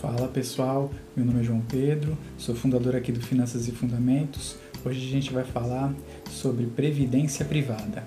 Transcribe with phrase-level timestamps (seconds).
[0.00, 4.56] Fala pessoal, meu nome é João Pedro, sou fundador aqui do Finanças e Fundamentos.
[4.82, 5.92] Hoje a gente vai falar
[6.30, 8.02] sobre previdência privada.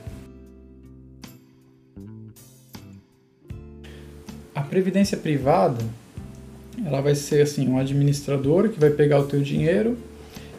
[4.55, 5.85] A previdência privada,
[6.83, 9.95] ela vai ser assim, um administrador que vai pegar o teu dinheiro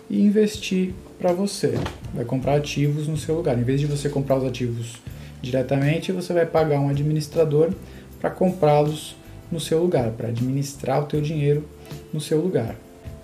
[0.09, 1.75] e investir para você.
[2.15, 3.59] Vai comprar ativos no seu lugar.
[3.59, 5.03] Em vez de você comprar os ativos
[5.43, 7.73] diretamente, você vai pagar um administrador
[8.21, 9.17] para comprá-los
[9.51, 11.69] no seu lugar, para administrar o teu dinheiro
[12.13, 12.77] no seu lugar.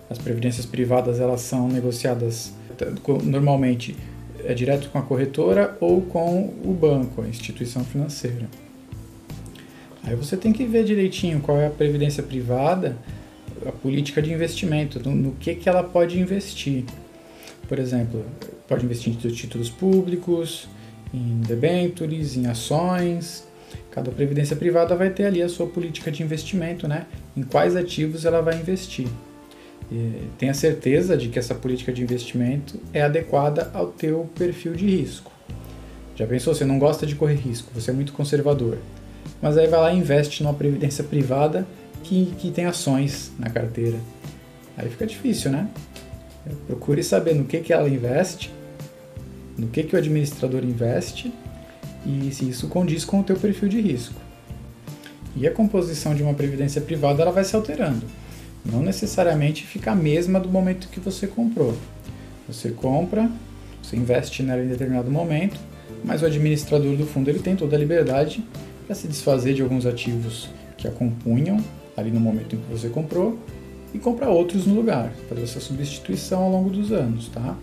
[0.09, 2.53] As previdências privadas elas são negociadas
[3.23, 3.97] normalmente
[4.45, 8.49] é direto com a corretora ou com o banco, a instituição financeira.
[10.03, 12.97] Aí você tem que ver direitinho qual é a previdência privada,
[13.67, 16.85] a política de investimento, no, no que, que ela pode investir.
[17.69, 18.25] Por exemplo,
[18.67, 20.69] pode investir em títulos públicos,
[21.13, 23.45] em debentures, em ações,
[23.91, 27.07] Cada previdência privada vai ter ali a sua política de investimento, né?
[27.37, 29.09] Em quais ativos ela vai investir.
[29.91, 34.87] E tenha certeza de que essa política de investimento é adequada ao teu perfil de
[34.87, 35.33] risco.
[36.15, 38.79] Já pensou, você não gosta de correr risco, você é muito conservador.
[39.43, 41.67] Mas aí vai lá e investe numa previdência privada
[42.05, 43.99] que, que tem ações na carteira.
[44.77, 45.69] Aí fica difícil, né?
[46.67, 48.53] Procure saber no que, que ela investe,
[49.59, 51.33] no que, que o administrador investe
[52.05, 54.15] e se isso condiz com o teu perfil de risco.
[55.37, 58.05] E a composição de uma previdência privada ela vai se alterando.
[58.65, 61.77] Não necessariamente fica a mesma do momento que você comprou.
[62.49, 63.31] Você compra,
[63.83, 65.59] você investe nela em determinado momento,
[66.05, 68.45] mas o administrador do fundo ele tem toda a liberdade
[68.87, 71.63] para se desfazer de alguns ativos que a compunham
[71.97, 73.39] ali no momento em que você comprou
[73.93, 77.57] e comprar outros no lugar, fazer essa substituição ao longo dos anos, tá?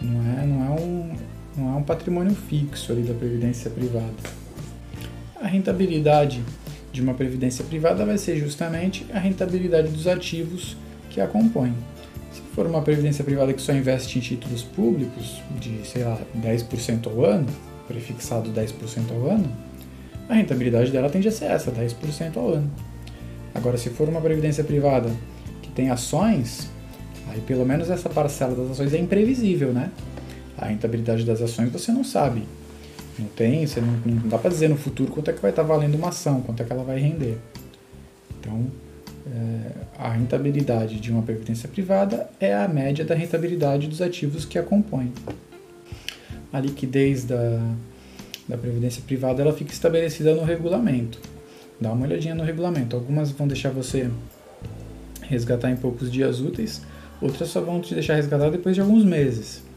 [0.00, 1.12] Não é, não é um,
[1.60, 4.14] não há um patrimônio fixo ali da previdência privada.
[5.40, 6.42] A rentabilidade
[6.90, 10.76] de uma previdência privada vai ser justamente a rentabilidade dos ativos
[11.10, 11.74] que a compõem.
[12.32, 17.06] Se for uma previdência privada que só investe em títulos públicos de, sei lá, 10%
[17.06, 17.46] ao ano,
[17.86, 19.52] prefixado 10% ao ano,
[20.28, 22.70] a rentabilidade dela tende a ser essa, 10% ao ano.
[23.54, 25.10] Agora, se for uma previdência privada
[25.60, 26.70] que tem ações,
[27.28, 29.90] aí pelo menos essa parcela das ações é imprevisível, né?
[30.60, 32.42] A rentabilidade das ações você não sabe.
[33.18, 35.62] Não tem, você não, não dá para dizer no futuro quanto é que vai estar
[35.62, 37.38] tá valendo uma ação, quanto é que ela vai render.
[38.38, 38.66] Então,
[39.26, 44.58] é, a rentabilidade de uma previdência privada é a média da rentabilidade dos ativos que
[44.58, 45.12] a compõem.
[46.52, 47.60] A liquidez da,
[48.48, 51.18] da previdência privada ela fica estabelecida no regulamento.
[51.80, 52.96] Dá uma olhadinha no regulamento.
[52.96, 54.10] Algumas vão deixar você
[55.22, 56.82] resgatar em poucos dias úteis,
[57.20, 59.69] outras só vão te deixar resgatar depois de alguns meses.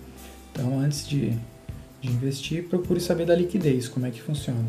[0.53, 1.31] Então, antes de,
[1.99, 4.63] de investir, procure saber da liquidez, como é que funciona.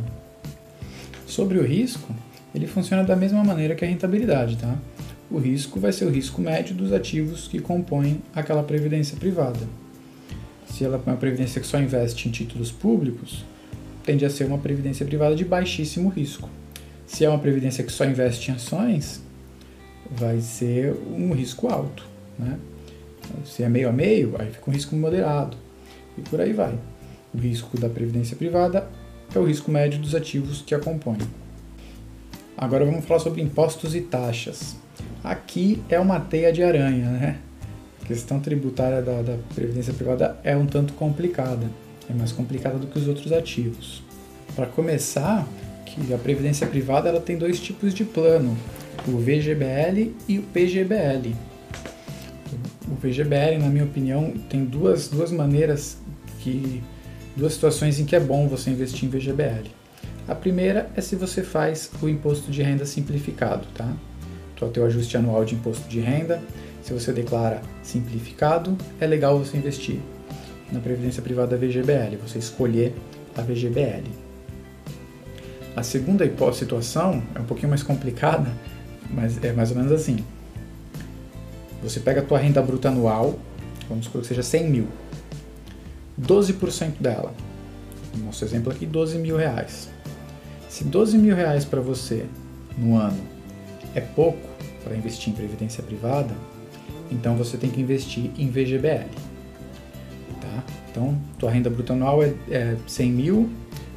[1.26, 2.14] Sobre o risco,
[2.54, 4.78] ele funciona da mesma maneira que a rentabilidade, tá?
[5.30, 9.60] O risco vai ser o risco médio dos ativos que compõem aquela previdência privada.
[10.66, 13.44] Se ela é uma previdência que só investe em títulos públicos,
[14.04, 16.48] tende a ser uma previdência privada de baixíssimo risco.
[17.06, 19.22] Se é uma previdência que só investe em ações,
[20.10, 22.06] vai ser um risco alto.
[22.38, 22.58] Né?
[23.44, 25.63] Se é meio a meio, aí fica um risco moderado
[26.16, 26.78] e por aí vai.
[27.34, 28.88] O risco da previdência privada
[29.34, 31.18] é o risco médio dos ativos que a compõem.
[32.56, 34.76] Agora vamos falar sobre impostos e taxas.
[35.22, 37.38] Aqui é uma teia de aranha, né?
[38.02, 41.66] A questão tributária da, da previdência privada é um tanto complicada,
[42.08, 44.02] é mais complicada do que os outros ativos.
[44.54, 45.48] Para começar,
[45.84, 48.56] que a previdência privada ela tem dois tipos de plano,
[49.06, 51.34] o VGBL e o PGBL.
[52.88, 55.98] O VGBL, na minha opinião, tem duas, duas maneiras
[56.44, 56.82] que
[57.34, 59.70] duas situações em que é bom você investir em VGBL.
[60.28, 63.90] A primeira é se você faz o imposto de renda simplificado, tá?
[64.54, 66.42] Então, o teu ajuste anual de imposto de renda,
[66.82, 69.98] se você declara simplificado, é legal você investir
[70.70, 72.94] na previdência privada VGBL, você escolher
[73.36, 74.04] a VGBL.
[75.74, 78.50] A segunda situação é um pouquinho mais complicada,
[79.10, 80.18] mas é mais ou menos assim.
[81.82, 83.38] Você pega a tua renda bruta anual,
[83.88, 84.88] vamos supor que seja 100 mil,
[86.20, 87.34] 12% dela.
[88.24, 89.88] Nosso exemplo aqui, 12 mil reais.
[90.68, 92.26] Se 12 mil reais para você
[92.76, 93.20] no ano
[93.94, 94.48] é pouco
[94.82, 96.34] para investir em previdência privada,
[97.10, 99.08] então você tem que investir em VGBL.
[100.40, 100.64] Tá?
[100.90, 103.50] Então, tua renda bruta anual é, é 100 mil,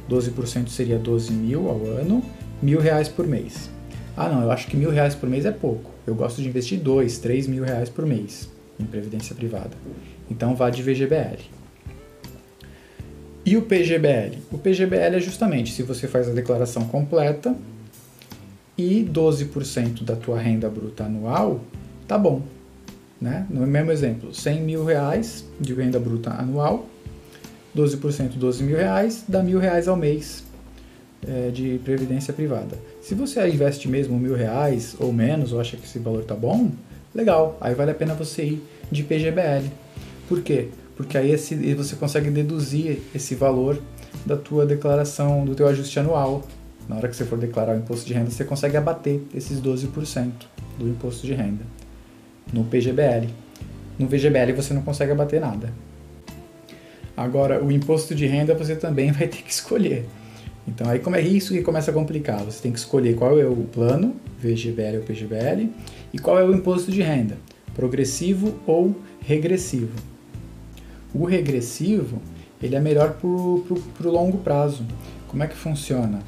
[0.08, 2.22] 12% seria 12 mil ao ano,
[2.62, 3.70] mil reais por mês.
[4.16, 5.90] Ah, não, eu acho que mil reais por mês é pouco.
[6.06, 8.48] Eu gosto de investir 2, 3 mil reais por mês
[8.80, 9.70] em previdência privada.
[10.30, 11.57] Então, vá de VGBL.
[13.48, 14.36] E o PGBL?
[14.52, 17.56] O PGBL é justamente se você faz a declaração completa
[18.76, 21.62] e 12% da tua renda bruta anual,
[22.06, 22.42] tá bom.
[23.18, 23.46] Né?
[23.48, 26.86] No mesmo exemplo, 100 mil reais de renda bruta anual,
[27.74, 30.44] 12% 12 mil reais, dá mil reais ao mês
[31.26, 32.76] é, de previdência privada.
[33.00, 36.70] Se você investe mesmo mil reais ou menos, ou acha que esse valor tá bom,
[37.14, 38.62] legal, aí vale a pena você ir
[38.92, 39.70] de PGBL.
[40.28, 40.68] Por quê?
[40.98, 43.80] Porque aí esse, você consegue deduzir esse valor
[44.26, 46.42] da tua declaração, do teu ajuste anual.
[46.88, 50.32] Na hora que você for declarar o imposto de renda, você consegue abater esses 12%
[50.76, 51.64] do imposto de renda
[52.52, 53.28] no PGBL.
[53.96, 55.72] No VGBL você não consegue abater nada.
[57.16, 60.04] Agora, o imposto de renda você também vai ter que escolher.
[60.66, 62.40] Então, aí como é isso que começa a complicar?
[62.40, 65.70] Você tem que escolher qual é o plano, VGBL ou PGBL,
[66.12, 67.38] e qual é o imposto de renda,
[67.72, 70.17] progressivo ou regressivo.
[71.14, 72.20] O regressivo
[72.62, 74.84] ele é melhor para o longo prazo.
[75.28, 76.20] Como é que funciona?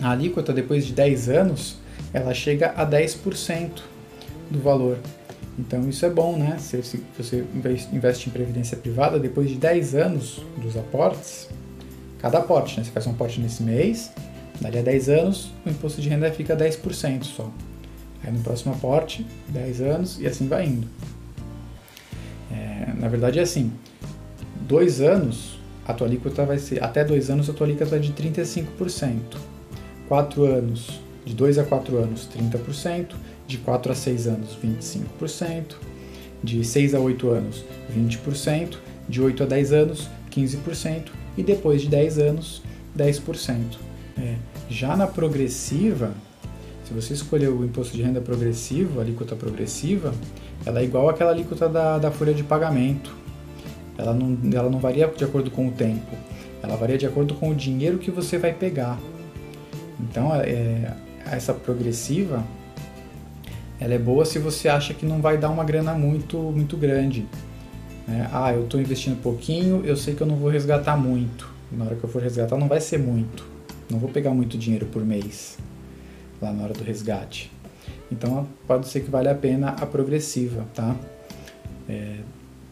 [0.00, 1.76] A alíquota, depois de 10 anos,
[2.12, 3.82] ela chega a 10%
[4.50, 4.98] do valor.
[5.58, 6.56] Então isso é bom, né?
[6.58, 7.44] Se, você
[7.92, 11.48] investe em previdência privada, depois de 10 anos dos aportes,
[12.18, 12.84] cada aporte, né?
[12.84, 14.10] Você faz um aporte nesse mês,
[14.60, 17.50] dali a 10 anos, o imposto de renda fica 10% só.
[18.24, 20.88] Aí no próximo aporte, 10 anos e assim vai indo.
[22.50, 23.72] É, na verdade é assim,
[24.72, 28.10] dois anos, a tua alíquota vai ser, até dois anos a tua alíquota é de
[28.14, 29.18] 35%.
[30.08, 33.08] Quatro anos, de 2 a 4 anos, 30%,
[33.46, 35.76] de 4 a 6 anos, 25%,
[36.42, 37.64] de 6 a 8 anos,
[37.94, 42.62] 20%, de 8 a 10 anos, 15% e depois de 10 anos,
[42.96, 43.76] 10%.
[44.18, 44.36] É.
[44.70, 46.14] Já na progressiva,
[46.86, 50.14] se você escolher o imposto de renda progressivo, a alíquota progressiva,
[50.64, 53.21] ela é igual àquela alíquota da, da folha de pagamento.
[53.96, 56.16] Ela não, ela não varia de acordo com o tempo,
[56.62, 58.98] ela varia de acordo com o dinheiro que você vai pegar.
[60.00, 60.94] Então, é,
[61.30, 62.42] essa progressiva,
[63.78, 67.26] ela é boa se você acha que não vai dar uma grana muito, muito grande.
[68.06, 68.28] Né?
[68.32, 71.50] Ah, eu estou investindo pouquinho, eu sei que eu não vou resgatar muito.
[71.70, 73.46] Na hora que eu for resgatar, não vai ser muito.
[73.90, 75.58] Não vou pegar muito dinheiro por mês
[76.40, 77.50] lá na hora do resgate.
[78.10, 80.94] Então, pode ser que vale a pena a progressiva, tá?
[81.88, 82.16] É,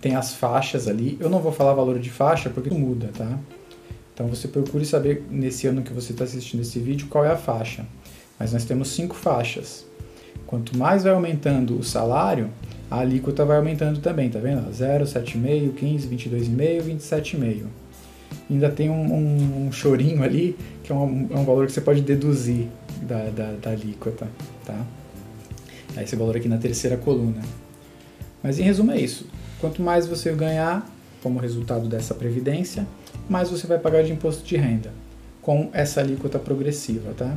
[0.01, 1.17] tem as faixas ali.
[1.21, 3.39] Eu não vou falar valor de faixa porque muda, tá?
[4.15, 7.37] Então você procure saber nesse ano que você está assistindo esse vídeo qual é a
[7.37, 7.87] faixa.
[8.39, 9.87] Mas nós temos cinco faixas.
[10.47, 12.51] Quanto mais vai aumentando o salário,
[12.91, 14.71] a alíquota vai aumentando também, tá vendo?
[14.73, 17.65] 0, 7,5, 15, 22,5, 27,5.
[18.51, 21.81] Ainda tem um, um, um, chorinho ali, que é um, é um, valor que você
[21.81, 22.67] pode deduzir
[23.03, 24.27] da, da, da alíquota,
[24.65, 24.85] tá?
[25.97, 27.43] Esse valor aqui na terceira coluna.
[28.43, 29.27] Mas em resumo é isso.
[29.61, 30.89] Quanto mais você ganhar
[31.23, 32.87] como resultado dessa previdência,
[33.29, 34.93] mais você vai pagar de imposto de renda
[35.43, 37.37] com essa alíquota progressiva, tá?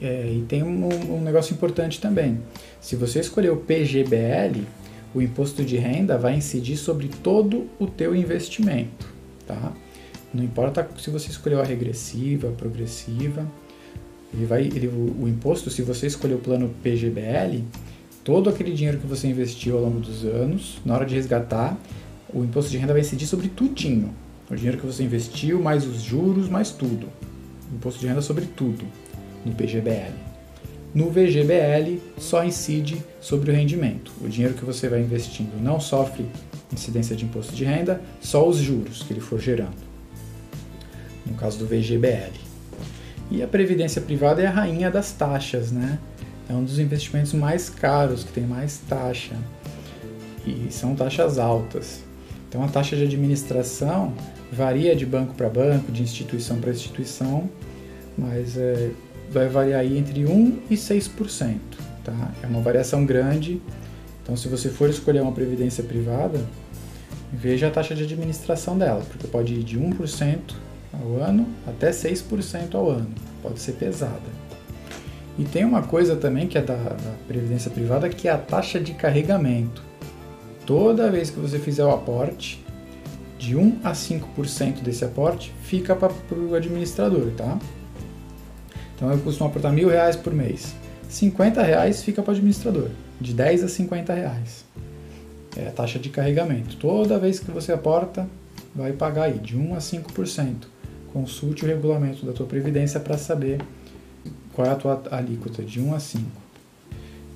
[0.00, 2.40] É, e tem um, um, negócio importante também.
[2.80, 4.62] Se você escolher o PGBL,
[5.14, 9.06] o imposto de renda vai incidir sobre todo o teu investimento,
[9.46, 9.72] tá?
[10.32, 13.46] Não importa se você escolheu a regressiva, a progressiva,
[14.32, 17.62] ele vai, ele, o, o imposto, se você escolher o plano PGBL,
[18.24, 21.76] todo aquele dinheiro que você investiu ao longo dos anos, na hora de resgatar,
[22.32, 24.12] o imposto de renda vai incidir sobre tudinho.
[24.50, 27.06] O dinheiro que você investiu, mais os juros, mais tudo.
[27.72, 28.84] Imposto de renda sobre tudo
[29.44, 30.12] no PGBL.
[30.94, 34.12] No VGBL só incide sobre o rendimento.
[34.22, 36.24] O dinheiro que você vai investindo não sofre
[36.72, 39.84] incidência de imposto de renda, só os juros que ele for gerando.
[41.26, 42.32] No caso do VGBL.
[43.30, 45.98] E a previdência privada é a rainha das taxas, né?
[46.48, 49.34] É um dos investimentos mais caros, que tem mais taxa.
[50.46, 52.02] E são taxas altas.
[52.48, 54.12] Então a taxa de administração
[54.52, 57.48] varia de banco para banco, de instituição para instituição,
[58.16, 58.90] mas é,
[59.30, 61.58] vai variar aí entre 1 e 6%.
[62.04, 62.32] Tá?
[62.42, 63.60] É uma variação grande.
[64.22, 66.40] Então se você for escolher uma previdência privada,
[67.32, 70.38] veja a taxa de administração dela, porque pode ir de 1%
[70.92, 73.10] ao ano até 6% ao ano.
[73.42, 74.43] Pode ser pesada.
[75.38, 78.78] E tem uma coisa também que é da, da previdência privada, que é a taxa
[78.78, 79.82] de carregamento.
[80.64, 82.64] Toda vez que você fizer o aporte,
[83.38, 87.58] de 1 a 5% desse aporte fica para o administrador, tá?
[88.94, 90.74] Então eu costumo aportar mil reais por mês.
[91.08, 92.88] 50 reais fica para o administrador,
[93.20, 94.64] de 10 a 50 reais.
[95.56, 96.76] É a taxa de carregamento.
[96.76, 98.26] Toda vez que você aporta,
[98.74, 100.54] vai pagar aí de 1 a 5%.
[101.12, 103.60] Consulte o regulamento da tua previdência para saber
[104.54, 105.62] qual é a tua alíquota?
[105.62, 106.24] De 1 a 5.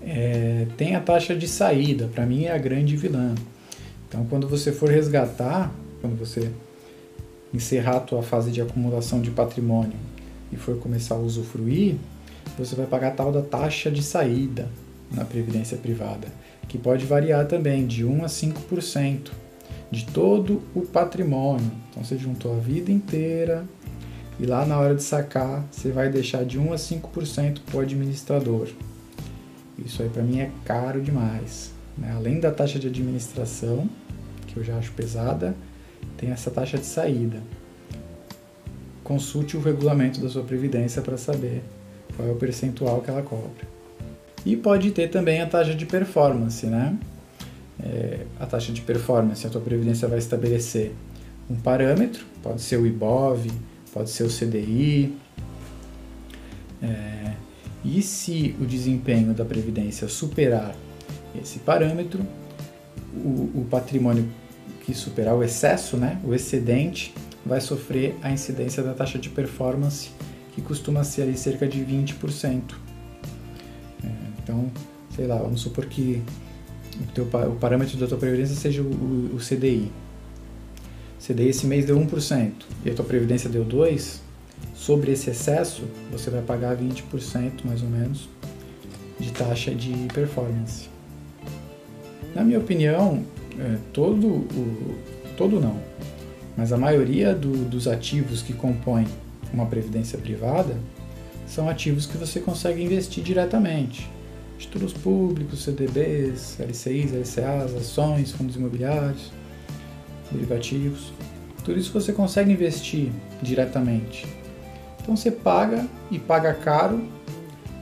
[0.01, 3.35] É, tem a taxa de saída, para mim é a grande vilã.
[4.09, 6.51] Então, quando você for resgatar, quando você
[7.53, 9.97] encerrar a tua fase de acumulação de patrimônio
[10.53, 11.97] e for começar a usufruir,
[12.57, 14.69] você vai pagar a tal da taxa de saída
[15.11, 16.29] na previdência privada,
[16.69, 19.31] que pode variar também de 1 a 5%
[19.91, 21.71] de todo o patrimônio.
[21.91, 23.65] Então você juntou a vida inteira
[24.39, 27.81] e lá na hora de sacar você vai deixar de 1 a 5% para o
[27.81, 28.69] administrador.
[29.79, 31.73] Isso aí para mim é caro demais.
[31.97, 32.13] Né?
[32.15, 33.89] Além da taxa de administração,
[34.47, 35.55] que eu já acho pesada,
[36.17, 37.43] tem essa taxa de saída.
[39.03, 41.63] Consulte o regulamento da sua previdência para saber
[42.17, 43.67] qual é o percentual que ela cobra.
[44.45, 46.97] E pode ter também a taxa de performance, né?
[47.81, 50.93] É, a taxa de performance, a tua previdência vai estabelecer
[51.49, 53.51] um parâmetro, pode ser o IBOV,
[53.89, 55.17] pode ser o CDI.
[56.83, 57.33] É,
[57.85, 60.75] e se o desempenho da previdência superar
[61.41, 62.25] esse parâmetro,
[63.15, 64.29] o, o patrimônio
[64.85, 67.15] que superar o excesso, né, o excedente,
[67.45, 70.11] vai sofrer a incidência da taxa de performance,
[70.55, 72.75] que costuma ser ali cerca de 20%.
[74.03, 74.09] É,
[74.43, 74.71] então,
[75.15, 76.23] sei lá, vamos supor que
[77.01, 79.91] o, teu, o parâmetro da tua previdência seja o, o, o CDI.
[81.19, 82.53] CDI esse mês deu 1%
[82.85, 84.21] e a tua previdência deu 2%,
[84.75, 88.29] sobre esse excesso você vai pagar 20% mais ou menos
[89.19, 90.89] de taxa de performance.
[92.35, 93.25] Na minha opinião,
[93.59, 94.99] é, todo o.
[95.37, 95.79] todo não,
[96.57, 99.07] mas a maioria do, dos ativos que compõem
[99.53, 100.77] uma previdência privada
[101.47, 104.09] são ativos que você consegue investir diretamente.
[104.59, 109.33] Títulos públicos, CDBs, LCIs, LCAs, ações, fundos imobiliários,
[110.31, 111.13] derivativos.
[111.65, 113.11] Tudo isso você consegue investir
[113.43, 114.27] diretamente.
[115.01, 117.03] Então você paga e paga caro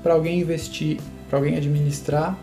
[0.03, 0.99] para alguém investir,
[1.29, 2.39] para alguém administrar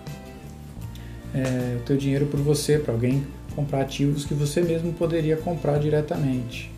[1.33, 5.77] é, o teu dinheiro por você, para alguém comprar ativos que você mesmo poderia comprar
[5.79, 6.71] diretamente.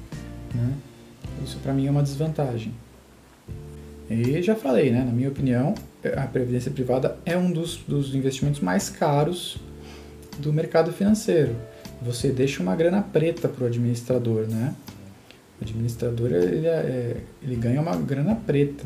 [0.53, 0.74] Né?
[1.44, 2.74] Isso para mim é uma desvantagem.
[4.10, 5.03] E já falei, né?
[5.03, 5.74] na minha opinião,
[6.15, 9.58] a previdência privada é um dos, dos investimentos mais caros
[10.38, 11.55] do mercado financeiro.
[12.02, 14.75] Você deixa uma grana preta para o administrador, né?
[15.60, 18.86] O administrador ele, é, ele ganha uma grana preta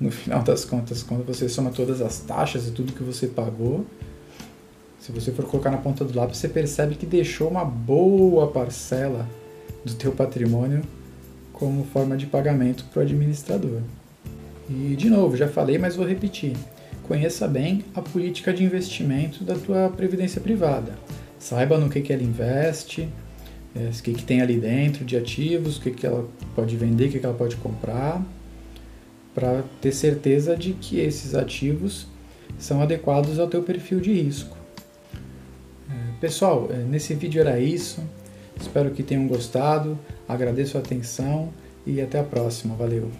[0.00, 3.86] no final das contas, quando você soma todas as taxas e tudo que você pagou,
[5.00, 9.28] se você for colocar na ponta do lápis, você percebe que deixou uma boa parcela
[9.84, 10.82] do teu patrimônio
[11.52, 13.80] como forma de pagamento para o administrador.
[14.68, 16.56] E de novo, já falei, mas vou repetir.
[17.06, 20.94] Conheça bem a política de investimento da tua previdência privada.
[21.44, 23.06] Saiba no que, que ela investe,
[23.76, 27.08] é, o que, que tem ali dentro de ativos, o que, que ela pode vender,
[27.08, 28.24] o que, que ela pode comprar,
[29.34, 32.06] para ter certeza de que esses ativos
[32.58, 34.56] são adequados ao teu perfil de risco.
[36.18, 38.02] Pessoal, eh, nesse vídeo era isso.
[38.58, 39.98] Espero que tenham gostado.
[40.26, 41.52] Agradeço a atenção
[41.86, 42.74] e até a próxima.
[42.74, 43.10] Valeu!